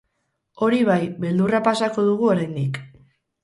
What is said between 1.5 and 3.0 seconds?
pasako dugu oraindik.